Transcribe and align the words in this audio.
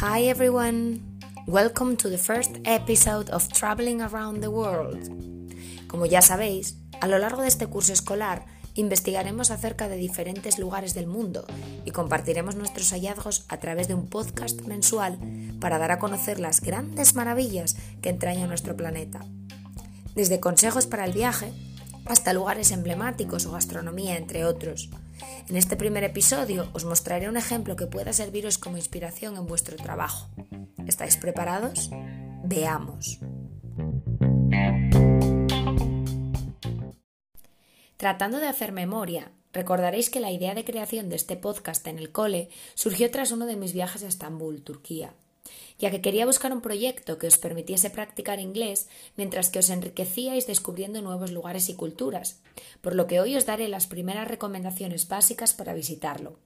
Hi 0.00 0.24
everyone! 0.28 1.00
Welcome 1.46 1.96
to 1.98 2.08
the 2.08 2.18
first 2.18 2.56
episode 2.64 3.30
of 3.30 3.46
Traveling 3.52 4.02
Around 4.02 4.40
the 4.40 4.48
World. 4.48 5.08
Como 5.86 6.06
ya 6.06 6.20
sabéis, 6.20 6.78
a 7.00 7.06
lo 7.06 7.18
largo 7.18 7.42
de 7.42 7.48
este 7.48 7.68
curso 7.68 7.92
escolar 7.92 8.44
investigaremos 8.74 9.52
acerca 9.52 9.88
de 9.88 9.94
diferentes 9.94 10.58
lugares 10.58 10.94
del 10.94 11.06
mundo 11.06 11.46
y 11.84 11.92
compartiremos 11.92 12.56
nuestros 12.56 12.90
hallazgos 12.90 13.44
a 13.48 13.58
través 13.58 13.86
de 13.86 13.94
un 13.94 14.08
podcast 14.08 14.62
mensual 14.62 15.16
para 15.60 15.78
dar 15.78 15.92
a 15.92 16.00
conocer 16.00 16.40
las 16.40 16.60
grandes 16.60 17.14
maravillas 17.14 17.76
que 18.02 18.08
entraña 18.08 18.48
nuestro 18.48 18.76
planeta. 18.76 19.20
Desde 20.16 20.40
consejos 20.40 20.88
para 20.88 21.04
el 21.04 21.12
viaje 21.12 21.52
hasta 22.04 22.32
lugares 22.32 22.72
emblemáticos 22.72 23.46
o 23.46 23.52
gastronomía, 23.52 24.16
entre 24.16 24.44
otros. 24.44 24.90
En 25.48 25.56
este 25.56 25.76
primer 25.76 26.04
episodio 26.04 26.68
os 26.72 26.84
mostraré 26.84 27.28
un 27.28 27.36
ejemplo 27.36 27.76
que 27.76 27.86
pueda 27.86 28.12
serviros 28.12 28.58
como 28.58 28.76
inspiración 28.76 29.36
en 29.36 29.46
vuestro 29.46 29.76
trabajo. 29.76 30.28
¿Estáis 30.86 31.16
preparados? 31.16 31.90
Veamos. 32.44 33.20
Tratando 37.96 38.38
de 38.38 38.48
hacer 38.48 38.72
memoria, 38.72 39.32
recordaréis 39.52 40.10
que 40.10 40.20
la 40.20 40.30
idea 40.30 40.54
de 40.54 40.64
creación 40.64 41.08
de 41.08 41.16
este 41.16 41.36
podcast 41.36 41.86
en 41.86 41.98
el 41.98 42.12
cole 42.12 42.48
surgió 42.74 43.10
tras 43.10 43.30
uno 43.30 43.46
de 43.46 43.56
mis 43.56 43.72
viajes 43.72 44.02
a 44.02 44.08
Estambul, 44.08 44.62
Turquía 44.62 45.14
ya 45.78 45.90
que 45.90 46.00
quería 46.00 46.26
buscar 46.26 46.52
un 46.52 46.60
proyecto 46.60 47.18
que 47.18 47.26
os 47.26 47.38
permitiese 47.38 47.90
practicar 47.90 48.38
inglés 48.38 48.88
mientras 49.16 49.50
que 49.50 49.58
os 49.58 49.70
enriquecíais 49.70 50.46
descubriendo 50.46 51.02
nuevos 51.02 51.32
lugares 51.32 51.68
y 51.68 51.74
culturas, 51.74 52.40
por 52.80 52.94
lo 52.94 53.06
que 53.06 53.20
hoy 53.20 53.36
os 53.36 53.46
daré 53.46 53.68
las 53.68 53.86
primeras 53.86 54.28
recomendaciones 54.28 55.08
básicas 55.08 55.52
para 55.52 55.74
visitarlo. 55.74 56.38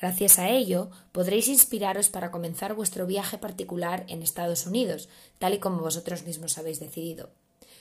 Gracias 0.00 0.38
a 0.38 0.48
ello 0.48 0.90
podréis 1.12 1.48
inspiraros 1.48 2.08
para 2.08 2.30
comenzar 2.30 2.74
vuestro 2.74 3.06
viaje 3.06 3.38
particular 3.38 4.04
en 4.08 4.22
Estados 4.22 4.66
Unidos, 4.66 5.08
tal 5.38 5.54
y 5.54 5.58
como 5.58 5.80
vosotros 5.80 6.24
mismos 6.24 6.56
habéis 6.56 6.80
decidido. 6.80 7.30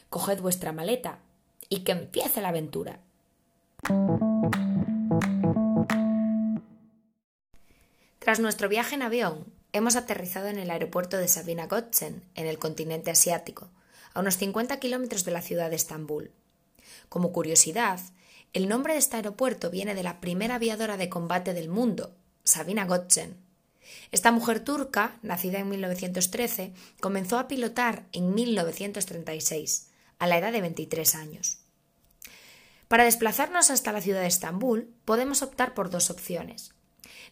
Coged 0.10 0.42
vuestra 0.42 0.73
maleta 0.73 1.20
y 1.70 1.82
que 1.82 1.94
empiece 1.94 2.42
la 2.42 2.50
aventura. 2.50 3.00
Tras 8.20 8.40
nuestro 8.40 8.67
viaje 8.67 8.95
en 8.95 9.04
avión, 9.04 9.45
Hemos 9.72 9.95
aterrizado 9.95 10.48
en 10.48 10.58
el 10.58 10.72
aeropuerto 10.72 11.17
de 11.17 11.28
Sabina 11.28 11.67
Götzen, 11.67 12.23
en 12.34 12.48
el 12.48 12.58
continente 12.58 13.12
asiático, 13.12 13.70
a 14.16 14.22
unos 14.22 14.38
50 14.38 14.80
kilómetros 14.80 15.26
de 15.26 15.31
la 15.31 15.44
ciudad 15.44 15.70
de 15.70 15.76
Estambul. 15.76 16.31
Como 17.08 17.31
curiosidad, 17.31 18.00
el 18.53 18.67
nombre 18.67 18.94
de 18.94 19.00
este 19.00 19.17
aeropuerto 19.17 19.70
viene 19.70 19.94
de 19.94 20.02
la 20.02 20.20
primera 20.22 20.56
aviadora 20.56 20.98
de 20.98 21.09
combate 21.09 21.53
del 21.53 21.70
mundo, 21.70 22.16
Sabina 22.44 22.88
Götzen. 22.88 23.38
Esta 24.11 24.31
mujer 24.31 24.59
turca, 24.61 25.20
nacida 25.22 25.59
en 25.59 25.70
1913, 25.70 26.73
comenzó 27.00 27.38
a 27.38 27.48
pilotar 27.48 28.06
en 28.11 28.33
1936, 28.33 29.89
a 30.17 30.26
la 30.26 30.39
edad 30.39 30.52
de 30.52 30.61
23 30.61 31.14
años. 31.14 31.59
Para 32.88 33.04
desplazarnos 33.04 33.70
hasta 33.70 33.92
la 33.92 34.02
ciudad 34.02 34.22
de 34.22 34.28
Estambul, 34.28 34.92
podemos 35.06 35.44
optar 35.44 35.76
por 35.76 35.92
dos 35.92 36.09
opciones. 36.09 36.73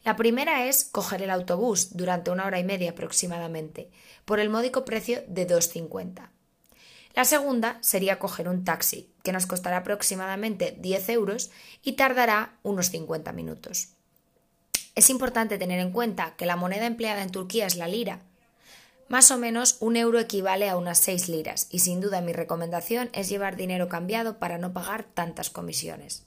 La 0.03 0.15
primera 0.15 0.65
es 0.65 0.83
coger 0.85 1.21
el 1.21 1.31
autobús 1.31 1.95
durante 1.97 2.31
una 2.31 2.45
hora 2.45 2.59
y 2.59 2.63
media 2.63 2.91
aproximadamente, 2.91 3.89
por 4.25 4.39
el 4.39 4.49
módico 4.49 4.85
precio 4.85 5.23
de 5.27 5.47
2,50. 5.47 6.29
La 7.17 7.25
segunda 7.25 7.79
sería 7.81 8.19
coger 8.19 8.47
un 8.47 8.63
taxi, 8.63 9.09
que 9.23 9.31
nos 9.31 9.47
costará 9.47 9.77
aproximadamente 9.77 10.77
10 10.79 11.09
euros 11.09 11.49
y 11.81 11.93
tardará 11.93 12.59
unos 12.61 12.91
50 12.91 13.33
minutos. 13.33 13.89
Es 14.93 15.09
importante 15.09 15.57
tener 15.57 15.79
en 15.79 15.91
cuenta 15.91 16.35
que 16.37 16.45
la 16.45 16.55
moneda 16.55 16.85
empleada 16.85 17.23
en 17.23 17.31
Turquía 17.31 17.65
es 17.65 17.75
la 17.75 17.87
lira. 17.87 18.21
Más 19.09 19.31
o 19.31 19.37
menos 19.37 19.77
un 19.79 19.95
euro 19.95 20.19
equivale 20.19 20.69
a 20.69 20.77
unas 20.77 20.99
6 20.99 21.29
liras 21.29 21.67
y 21.71 21.79
sin 21.79 22.01
duda 22.01 22.21
mi 22.21 22.33
recomendación 22.33 23.09
es 23.13 23.29
llevar 23.29 23.55
dinero 23.55 23.89
cambiado 23.89 24.37
para 24.37 24.57
no 24.57 24.73
pagar 24.73 25.03
tantas 25.03 25.49
comisiones. 25.49 26.23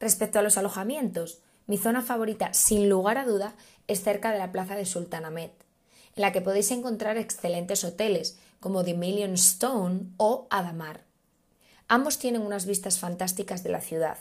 Respecto 0.00 0.38
a 0.38 0.42
los 0.42 0.58
alojamientos, 0.58 1.40
mi 1.68 1.76
zona 1.76 2.02
favorita, 2.02 2.54
sin 2.54 2.88
lugar 2.88 3.18
a 3.18 3.26
duda, 3.26 3.54
es 3.88 4.02
cerca 4.02 4.32
de 4.32 4.38
la 4.38 4.50
plaza 4.50 4.74
de 4.74 4.86
Sultanahmet, 4.86 5.52
en 6.16 6.22
la 6.22 6.32
que 6.32 6.40
podéis 6.40 6.70
encontrar 6.70 7.18
excelentes 7.18 7.84
hoteles 7.84 8.38
como 8.58 8.84
The 8.84 8.94
Million 8.94 9.34
Stone 9.34 10.06
o 10.16 10.48
Adamar. 10.50 11.04
Ambos 11.86 12.18
tienen 12.18 12.40
unas 12.40 12.64
vistas 12.64 12.98
fantásticas 12.98 13.62
de 13.62 13.68
la 13.68 13.82
ciudad, 13.82 14.16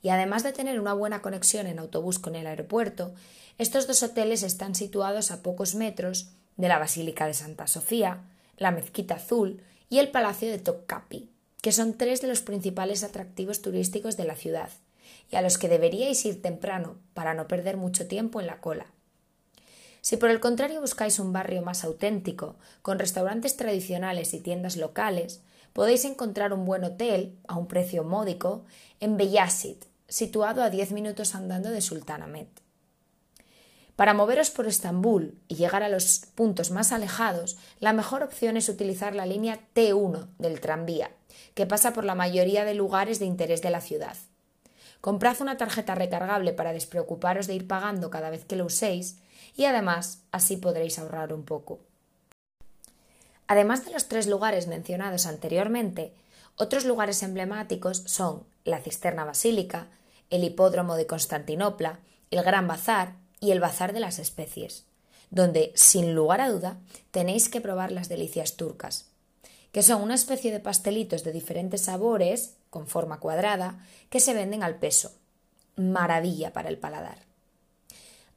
y 0.00 0.10
además 0.10 0.44
de 0.44 0.52
tener 0.52 0.78
una 0.78 0.92
buena 0.92 1.22
conexión 1.22 1.66
en 1.66 1.80
autobús 1.80 2.20
con 2.20 2.36
el 2.36 2.46
aeropuerto, 2.46 3.14
estos 3.58 3.88
dos 3.88 4.04
hoteles 4.04 4.44
están 4.44 4.76
situados 4.76 5.32
a 5.32 5.42
pocos 5.42 5.74
metros 5.74 6.30
de 6.56 6.68
la 6.68 6.78
Basílica 6.78 7.26
de 7.26 7.34
Santa 7.34 7.66
Sofía, 7.66 8.22
la 8.58 8.70
Mezquita 8.70 9.16
Azul 9.16 9.60
y 9.88 9.98
el 9.98 10.12
Palacio 10.12 10.48
de 10.48 10.58
Topkapi, 10.58 11.30
que 11.62 11.72
son 11.72 11.98
tres 11.98 12.20
de 12.20 12.28
los 12.28 12.42
principales 12.42 13.02
atractivos 13.02 13.60
turísticos 13.60 14.16
de 14.16 14.24
la 14.24 14.36
ciudad 14.36 14.70
y 15.30 15.36
a 15.36 15.42
los 15.42 15.58
que 15.58 15.68
deberíais 15.68 16.24
ir 16.24 16.42
temprano 16.42 16.96
para 17.14 17.34
no 17.34 17.48
perder 17.48 17.76
mucho 17.76 18.06
tiempo 18.06 18.40
en 18.40 18.46
la 18.46 18.60
cola. 18.60 18.86
Si 20.00 20.16
por 20.16 20.30
el 20.30 20.38
contrario 20.38 20.80
buscáis 20.80 21.18
un 21.18 21.32
barrio 21.32 21.62
más 21.62 21.82
auténtico, 21.82 22.56
con 22.82 22.98
restaurantes 22.98 23.56
tradicionales 23.56 24.34
y 24.34 24.40
tiendas 24.40 24.76
locales, 24.76 25.42
podéis 25.72 26.04
encontrar 26.04 26.52
un 26.52 26.64
buen 26.64 26.84
hotel, 26.84 27.36
a 27.48 27.56
un 27.56 27.66
precio 27.66 28.04
módico, 28.04 28.64
en 29.00 29.16
Beyasit, 29.16 29.84
situado 30.08 30.62
a 30.62 30.70
10 30.70 30.92
minutos 30.92 31.34
andando 31.34 31.70
de 31.70 31.80
Sultanahmet. 31.80 32.48
Para 33.96 34.14
moveros 34.14 34.50
por 34.50 34.66
Estambul 34.66 35.38
y 35.48 35.54
llegar 35.54 35.82
a 35.82 35.88
los 35.88 36.20
puntos 36.34 36.70
más 36.70 36.92
alejados, 36.92 37.56
la 37.80 37.92
mejor 37.92 38.22
opción 38.22 38.56
es 38.56 38.68
utilizar 38.68 39.14
la 39.14 39.26
línea 39.26 39.58
T1 39.74 40.28
del 40.38 40.60
tranvía, 40.60 41.10
que 41.54 41.66
pasa 41.66 41.94
por 41.94 42.04
la 42.04 42.14
mayoría 42.14 42.64
de 42.64 42.74
lugares 42.74 43.18
de 43.18 43.24
interés 43.24 43.62
de 43.62 43.70
la 43.70 43.80
ciudad. 43.80 44.16
Comprad 45.06 45.40
una 45.40 45.56
tarjeta 45.56 45.94
recargable 45.94 46.52
para 46.52 46.72
despreocuparos 46.72 47.46
de 47.46 47.54
ir 47.54 47.68
pagando 47.68 48.10
cada 48.10 48.28
vez 48.28 48.44
que 48.44 48.56
lo 48.56 48.64
uséis 48.64 49.20
y 49.54 49.64
además 49.66 50.24
así 50.32 50.56
podréis 50.56 50.98
ahorrar 50.98 51.32
un 51.32 51.44
poco. 51.44 51.78
Además 53.46 53.84
de 53.84 53.92
los 53.92 54.08
tres 54.08 54.26
lugares 54.26 54.66
mencionados 54.66 55.26
anteriormente, 55.26 56.12
otros 56.56 56.84
lugares 56.84 57.22
emblemáticos 57.22 57.98
son 58.06 58.42
la 58.64 58.80
Cisterna 58.80 59.24
Basílica, 59.24 59.86
el 60.28 60.42
Hipódromo 60.42 60.96
de 60.96 61.06
Constantinopla, 61.06 62.00
el 62.32 62.42
Gran 62.42 62.66
Bazar 62.66 63.14
y 63.38 63.52
el 63.52 63.60
Bazar 63.60 63.92
de 63.92 64.00
las 64.00 64.18
Especies, 64.18 64.86
donde, 65.30 65.70
sin 65.76 66.16
lugar 66.16 66.40
a 66.40 66.50
duda, 66.50 66.78
tenéis 67.12 67.48
que 67.48 67.60
probar 67.60 67.92
las 67.92 68.08
delicias 68.08 68.56
turcas, 68.56 69.08
que 69.76 69.82
son 69.82 70.00
una 70.00 70.14
especie 70.14 70.52
de 70.52 70.58
pastelitos 70.58 71.22
de 71.22 71.32
diferentes 71.32 71.82
sabores 71.82 72.54
con 72.70 72.86
forma 72.86 73.20
cuadrada 73.20 73.84
que 74.08 74.20
se 74.20 74.32
venden 74.32 74.62
al 74.62 74.76
peso. 74.76 75.12
Maravilla 75.76 76.54
para 76.54 76.70
el 76.70 76.78
paladar. 76.78 77.18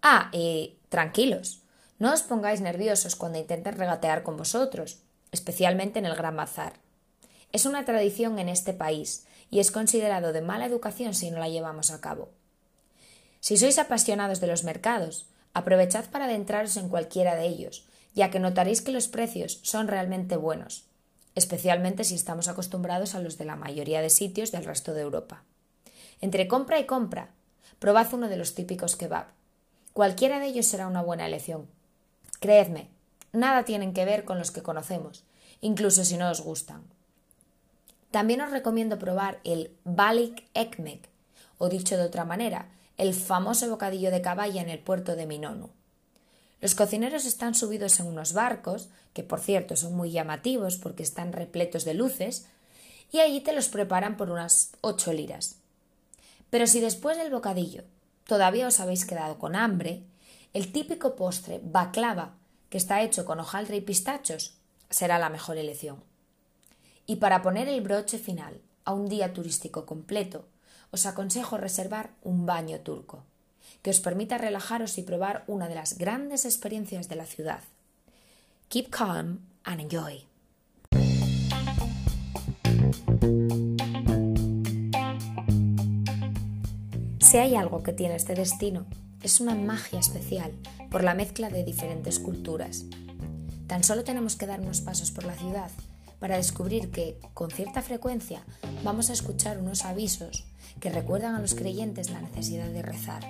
Ah, 0.02 0.30
y 0.34 0.76
tranquilos, 0.90 1.62
no 1.98 2.12
os 2.12 2.24
pongáis 2.24 2.60
nerviosos 2.60 3.16
cuando 3.16 3.40
intenten 3.40 3.78
regatear 3.78 4.22
con 4.22 4.36
vosotros, 4.36 5.00
especialmente 5.32 6.00
en 6.00 6.08
el 6.08 6.18
Gran 6.18 6.36
Bazar. 6.36 6.74
Es 7.54 7.66
una 7.66 7.86
tradición 7.86 8.38
en 8.38 8.50
este 8.50 8.74
país 8.74 9.26
y 9.50 9.62
es 9.62 9.72
considerado 9.72 10.34
de 10.34 10.42
mala 10.42 10.66
educación 10.66 11.14
si 11.14 11.32
no 11.32 11.40
la 11.40 11.48
llevamos 11.48 11.92
a 11.92 12.02
cabo. 12.02 12.28
Si 13.40 13.56
sois 13.56 13.80
apasionados 13.80 14.42
de 14.42 14.48
los 14.48 14.66
mercados, 14.66 15.30
aprovechad 15.54 16.04
para 16.12 16.26
adentraros 16.26 16.76
en 16.76 16.90
cualquiera 16.90 17.36
de 17.36 17.48
ellos, 17.48 17.88
ya 18.14 18.30
que 18.30 18.40
notaréis 18.40 18.82
que 18.82 18.92
los 18.92 19.08
precios 19.08 19.62
son 19.64 19.88
realmente 19.88 20.36
buenos 20.36 20.89
especialmente 21.40 22.04
si 22.04 22.14
estamos 22.14 22.48
acostumbrados 22.48 23.16
a 23.16 23.20
los 23.20 23.38
de 23.38 23.46
la 23.46 23.56
mayoría 23.56 24.02
de 24.02 24.12
sitios 24.12 24.52
del 24.52 24.66
resto 24.66 24.94
de 24.94 25.02
Europa. 25.02 25.44
Entre 26.22 26.48
compra 26.48 26.80
y 26.80 26.86
compra, 26.86 27.32
probad 27.80 28.14
uno 28.14 28.30
de 28.30 28.38
los 28.38 28.54
típicos 28.54 28.96
kebab. 28.96 29.28
Cualquiera 29.94 30.40
de 30.40 30.48
ellos 30.48 30.68
será 30.68 30.86
una 30.88 31.02
buena 31.02 31.26
elección. 31.26 31.68
Creedme, 32.40 32.90
nada 33.32 33.64
tienen 33.64 33.94
que 33.94 34.06
ver 34.06 34.26
con 34.26 34.38
los 34.38 34.52
que 34.52 34.62
conocemos, 34.62 35.24
incluso 35.62 36.06
si 36.06 36.18
no 36.18 36.30
os 36.30 36.42
gustan. 36.42 36.84
También 38.12 38.42
os 38.42 38.52
recomiendo 38.52 39.00
probar 39.00 39.40
el 39.44 39.72
Balik 39.84 40.46
Ekmek, 40.54 41.10
o 41.58 41.70
dicho 41.70 41.98
de 41.98 42.04
otra 42.04 42.26
manera, 42.26 42.70
el 42.98 43.14
famoso 43.14 43.70
bocadillo 43.70 44.12
de 44.12 44.22
caballa 44.22 44.62
en 44.62 44.70
el 44.70 44.80
puerto 44.80 45.16
de 45.16 45.26
Minonu. 45.26 45.70
Los 46.62 46.76
cocineros 46.76 47.26
están 47.26 47.56
subidos 47.56 48.00
en 48.00 48.08
unos 48.08 48.34
barcos, 48.34 48.90
que 49.14 49.24
por 49.24 49.40
cierto 49.40 49.76
son 49.76 49.96
muy 49.96 50.12
llamativos 50.12 50.76
porque 50.78 51.04
están 51.04 51.32
repletos 51.32 51.86
de 51.86 51.94
luces, 51.94 52.48
y 53.12 53.20
allí 53.20 53.42
te 53.42 53.54
los 53.54 53.70
preparan 53.70 54.18
por 54.18 54.30
unas 54.30 54.72
ocho 54.82 55.14
liras. 55.14 55.56
Pero 56.50 56.68
si 56.68 56.80
después 56.80 57.18
del 57.18 57.32
bocadillo 57.32 57.84
todavía 58.26 58.68
os 58.68 58.80
habéis 58.80 59.06
quedado 59.06 59.40
con 59.40 59.56
hambre, 59.56 60.04
el 60.54 60.72
típico 60.72 61.16
postre 61.16 61.60
baklava, 61.64 62.36
que 62.70 62.78
está 62.78 63.02
hecho 63.02 63.26
con 63.26 63.40
hojaldre 63.40 63.78
y 63.78 63.82
pistachos, 63.82 64.54
será 64.90 65.18
la 65.18 65.30
mejor 65.30 65.58
elección. 65.58 66.04
Y 67.08 67.16
para 67.16 67.42
poner 67.42 67.68
el 67.68 67.82
broche 67.82 68.20
final 68.20 68.62
a 68.86 68.94
un 68.94 69.08
día 69.08 69.34
turístico 69.34 69.86
completo, 69.86 70.46
os 70.92 71.06
aconsejo 71.06 71.58
reservar 71.58 72.12
un 72.22 72.46
baño 72.46 72.80
turco, 72.82 73.24
que 73.82 73.90
os 73.90 74.00
permita 74.00 74.38
relajaros 74.38 74.98
y 74.98 75.04
probar 75.04 75.44
una 75.48 75.68
de 75.68 75.76
las 75.76 75.98
grandes 75.98 76.46
experiencias 76.46 77.10
de 77.10 77.16
la 77.16 77.26
ciudad. 77.26 77.62
Keep 78.70 78.90
calm 78.90 79.40
and 79.64 79.82
enjoy. 79.82 80.26
Si 87.20 87.38
hay 87.38 87.56
algo 87.56 87.84
que 87.84 87.94
tiene 87.94 88.16
este 88.16 88.34
destino, 88.34 88.86
es 89.22 89.40
una 89.40 89.54
magia 89.54 90.00
especial 90.00 90.52
por 90.90 91.04
la 91.04 91.14
mezcla 91.14 91.50
de 91.50 91.64
diferentes 91.64 92.20
culturas. 92.20 92.86
Tan 93.68 93.84
solo 93.84 94.04
tenemos 94.04 94.36
que 94.36 94.48
dar 94.48 94.62
unos 94.62 94.82
pasos 94.82 95.12
por 95.12 95.26
la 95.26 95.36
ciudad 95.36 95.70
para 96.20 96.38
descubrir 96.38 96.92
que, 96.92 97.20
con 97.34 97.50
cierta 97.52 97.82
frecuencia, 97.82 98.44
vamos 98.84 99.10
a 99.10 99.14
escuchar 99.14 99.58
unos 99.58 99.86
avisos 99.86 100.46
que 100.80 100.90
recuerdan 100.90 101.36
a 101.36 101.40
los 101.40 101.56
creyentes 101.56 102.10
la 102.10 102.22
necesidad 102.22 102.70
de 102.70 102.82
rezar. 102.82 103.24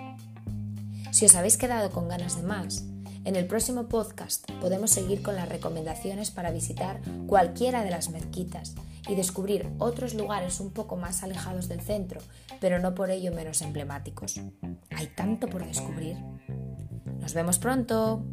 Si 1.11 1.25
os 1.25 1.35
habéis 1.35 1.57
quedado 1.57 1.91
con 1.91 2.07
ganas 2.07 2.35
de 2.35 2.43
más, 2.43 2.83
en 3.25 3.35
el 3.35 3.47
próximo 3.47 3.89
podcast 3.89 4.49
podemos 4.61 4.91
seguir 4.91 5.21
con 5.21 5.35
las 5.35 5.49
recomendaciones 5.49 6.31
para 6.31 6.51
visitar 6.51 7.01
cualquiera 7.27 7.83
de 7.83 7.91
las 7.91 8.09
mezquitas 8.09 8.75
y 9.07 9.15
descubrir 9.15 9.67
otros 9.79 10.13
lugares 10.13 10.59
un 10.59 10.71
poco 10.71 10.95
más 10.95 11.23
alejados 11.23 11.67
del 11.67 11.81
centro, 11.81 12.21
pero 12.59 12.79
no 12.79 12.95
por 12.95 13.09
ello 13.09 13.33
menos 13.33 13.61
emblemáticos. 13.61 14.39
Hay 14.91 15.07
tanto 15.07 15.47
por 15.47 15.65
descubrir. 15.65 16.17
Nos 17.19 17.33
vemos 17.33 17.59
pronto. 17.59 18.23